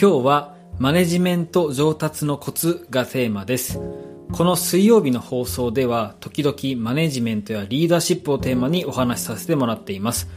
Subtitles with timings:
[0.00, 3.80] 今日はマネジメント上達のコツがテーマです。
[4.30, 10.28] この水曜日の放送では時々マネジメントやリーダーシップをテーマにお話しさせてもらっています。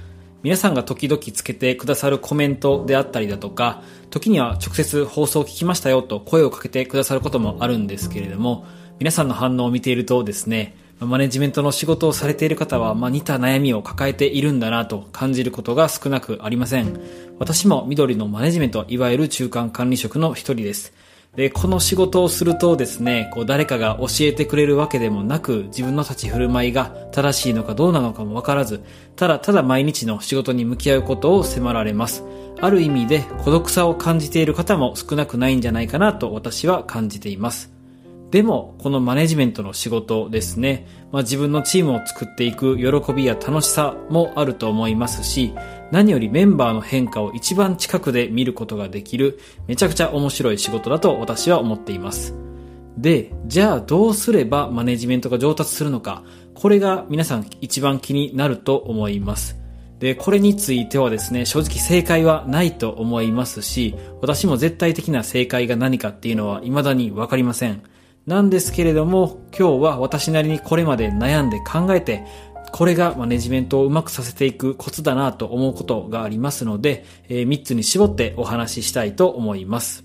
[0.41, 8.65] 皆さんが時々つけてくださるコメントであったりだとか、時には直接放送を聞きましたよと声をかけてくださることもあるんですけれども、
[8.97, 16.99] 皆さんの反応を見ているとですね、マネジメントの仕事をされている方は、まあ、似た悩みを抱えているんだなと感じることが少なくありません。
[17.39, 20.93] 私も緑のマネジメント、いわゆる中間管理職の一人です。
[21.35, 28.83] で、この仕事をするとですね、こう誰かが教えてくれるわけでもなく、自分の立ち振る舞いが正しいのかどうなのかもわからず、
[29.15, 32.23] ただただ毎日の仕事に向き合うことを迫られます。
[32.59, 37.80] ある意味で孤独さを感じている方も少なくないんじゃないかなと私は感じています。
[38.31, 45.53] でも、このマネジメントの仕事ですね、まあ、自分のチームを作っていく喜びや楽しさもあると思いますし、
[45.91, 52.33] 何よりメンバーの変化を一番近くで見ることができる、めちゃくちゃ面白い仕事だと私は思っています。
[52.97, 59.57] で、じゃあどうすればマネジメントが上達するのか、これが皆さん一番気になると思います。
[59.99, 67.83] で、これについてはですね、正直正解はないと思いますし、私も絶対的な正解が何かっていうのは未だにわかりません。
[68.27, 72.23] なんですけれども、今日は私なりにこれまで悩んで考えて、
[72.71, 80.03] これがマネジメントをうまくさせていくコツだなと思うことがありますので、えー3つに絞ってお話ししたいと思います。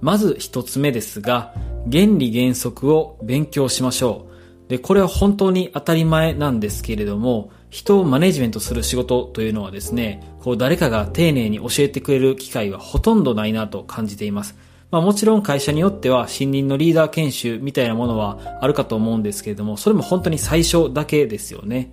[0.00, 1.54] まず一つ目ですが、
[1.90, 4.26] 原理原則を勉強しましょ
[4.66, 4.68] う。
[4.68, 14.56] で、これは本当に当たり前なんですけれども、人をマネジメントする仕事というのはですね、こう誰かが丁寧に教えてくれる機会はほとんどないなと感じています。
[14.90, 21.92] まあもちろん会社によっては新任のリーダー研修みたいなものはあるかと思うんですけれども、それも本当に最初だけですよね。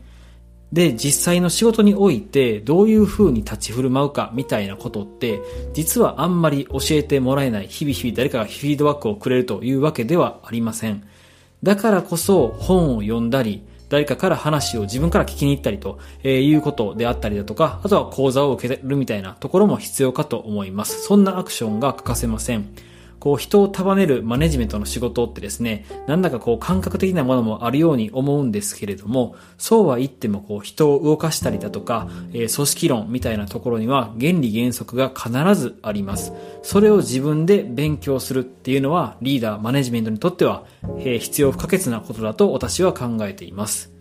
[0.72, 5.39] で、実際の仕事においてどういう風に立ち振る舞うかみたいなことって、
[5.73, 11.03] 実はあんまり教えてもらえない、日々日々誰かがフィードバックをくれるというわけではありません。
[11.61, 21.04] だからこそ本を読んだり、誰かから話を自分から聞きに行ったりということであったりだとか、あとは講座を受けるみたいなところも必要かと思います。
[21.04, 22.65] そんなアクションが欠かせません。
[23.23, 36.33] こう人を束ねるマネジメントの仕事ってですね、なんだかこう感覚的なものもあるように思うんですけれども、そうは言ってもこう人を動かしたりだとか、えー組織論みたいなところには原理原則が必ずあります。
[36.64, 40.66] それを自分で勉強するっていうのはリーダー、マネジメントにとっては、
[41.00, 43.94] えー必要不可欠なことだと私は考えています。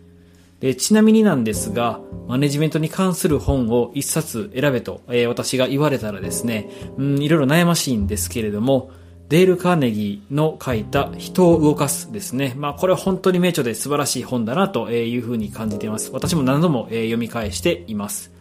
[0.59, 8.91] でちなみになんですが、マネジメントに関する本を一冊選べと、えー私が言われたらですね、うん、いろいろ悩ましいんですけれども、
[9.29, 12.53] デール・カーネギーの書いた人を動かすですね。
[12.57, 16.11] まあこれは本当に名著で素晴らしい本だなというふうに感じています。
[16.11, 18.31] 私も何度も読み返しています。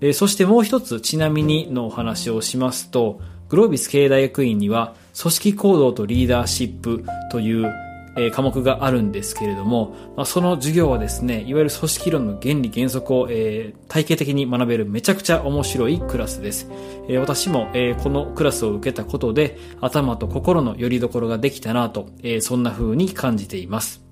[0.00, 3.20] でそしてもう一つちなみにのお話をしますと、
[3.50, 7.70] グロービス経営大学院には組織行動とリーダーシップという
[8.16, 16.70] え科目があるんですけれども、まあ、その授業はですね、いわゆる組織論の原理原則を、えー体系的に学べるめちゃくちゃ面白いクラスです。
[17.08, 24.02] えー私も、えーこのクラスを受けたことで、頭と心の拠り所ができたなと、えそんな風に感じています。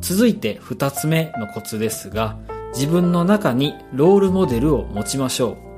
[0.00, 2.38] 続いて二つ目のコツですが、
[2.74, 5.71] 自分の中にロールモデルを持ちましょう。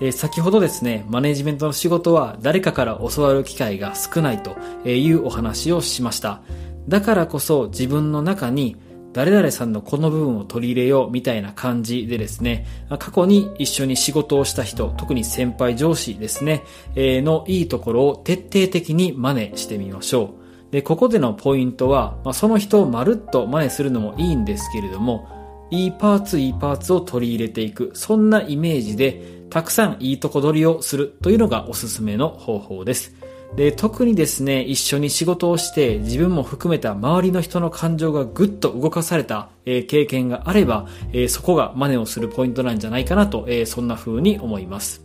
[0.00, 4.56] で、先ほどですね、マネジメントの仕事は誰かから教わる機会が少ないと
[4.88, 6.40] いうお話をしました。
[6.88, 8.76] だからこそ自分の中に
[9.12, 12.66] 誰々さんのこの部分を取り入れようみたいな感じでですね、
[12.98, 16.62] 過去に一緒に仕事をした人、特に先輩上司ですね、
[16.96, 20.34] のいいところを徹底的に真似してみましょ
[20.70, 20.72] う。
[20.72, 25.26] で、ここでのポイントは、その人をまるっと真似するのもいいんですけれども、
[25.72, 33.14] いいパーツいいパーツを取り入れていく、そんなイメージで、たくさんいいとこ取りをするというのがおすすめの方法です。
[33.56, 45.04] で、特にですね、一緒に仕事をして自分も含めた周りの人の感情がぐっと動かされた、えー経験があれば、えーそこが真似をするポイントなんじゃないかなと、えーそんな風に思います。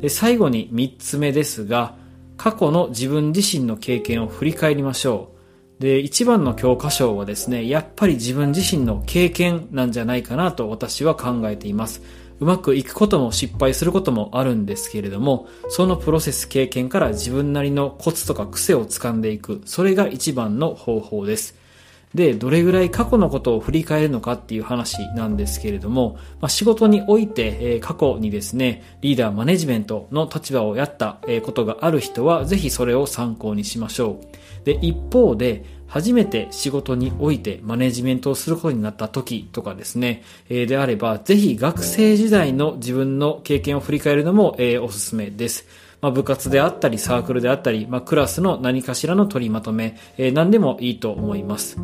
[0.00, 1.96] で、最後に三つ目ですが、
[2.36, 5.32] 過去の自分自身の経験を振り返りましょ
[5.78, 5.82] う。
[5.82, 12.02] で、一番の教科書はですね、やっぱり自分自身の経験なんじゃないかなと私は考えています。
[12.40, 21.67] うまくいくことも失敗することもあるんですけれども、そのプロセス経験から自分なりのコツとか癖を掴んでいく、それが一番の方法です。
[22.14, 34.64] で、どれぐらい過去のことを振り返るのかっていう話なんですけれども、まあ、仕事において、えー過去にですね、リーダーマネジメントの立場をやった、えーことがある人は、ぜひそれを参考にしましょう。
[34.64, 45.66] で、一方で、初めて仕事においてマネジメントをすることになった時とかですね、えーであれば、ぜひ学生時代の自分の経験を振り返るのも、えーおすすめです。
[46.00, 51.78] まあ、部活であったり、サークルであったり、まあ、クラスの何かしらの取りまとめ、えー、何でもいいと思います。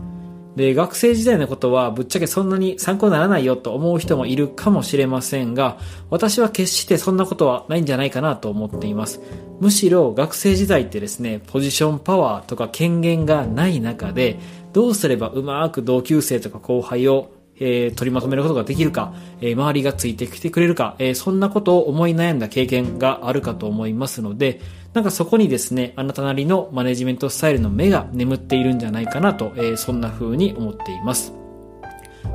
[0.56, 5.78] で、学生時代のことはぶっちゃけそんなに参考にならないよと思う人もいるかもしれませんが、
[6.10, 9.20] 私は決してそんなことはないんじゃないかなと思っています。
[9.60, 14.38] むしろ学生時代ってですね、ポジションパワーとか権限がない中で、
[14.72, 24.60] どうすればうまく同級生とか後輩をえー、取りまとめることができるか、えー、周りがついてきてくれるか、えー、そんなことを思い悩んだ経験があるかと思いますので、
[24.92, 31.32] なんかそこにですね、あなたなりのマネジメントスタイルの目が眠っているんじゃないかなと、えそんな風に思っています。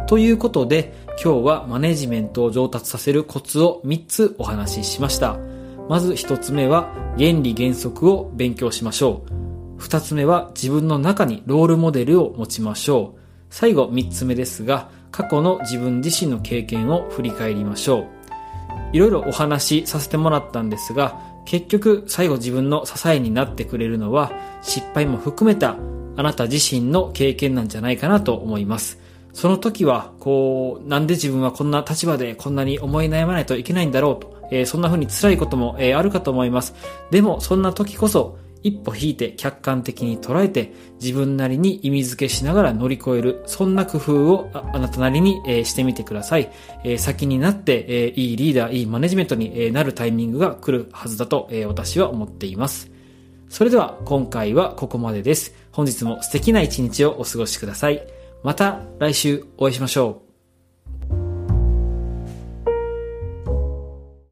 [0.07, 0.93] ということで、
[1.23, 5.37] 今日はマネジメントを上達させるコツを3つお話ししました。
[5.89, 9.23] まず1つ目は、原理原則を勉強しましょ
[9.77, 9.81] う。
[9.81, 13.19] 2つ目は、自分の中にロールモデルを持ちましょう。
[13.49, 18.05] 最後3つ目ですが、過去の自分自身の経験を振り返りましょう。
[18.93, 25.77] いろいろお話しさせてもらったんですが、結局最後自分の支えになってくれるのは失敗も含めた
[26.15, 28.99] あなた自身の経験なんじゃないかなと思います。
[29.33, 36.73] その時は、こう、なんで自分はこんな立場でこんなに思い悩まないといけないんだろうと、えー、そんな風に辛いことも、えー、あるかと思います。
[37.11, 46.51] でも、そんな時こそ、一歩引いて客観的に捉えて自分なりに意味付けしながら乗り越える、そんな工夫をあなたなりに、えー、してみてください。
[46.83, 52.91] えー、先になって、えー、いいリーダー、いいマネジメントに、えなるタイミングが来るはずだと、え私は思っています。
[53.49, 55.53] それでは今回はここまでです。
[55.71, 58.05] 本日も素敵な一日をお過ごしください。
[58.43, 60.28] また来週お会いしましょう。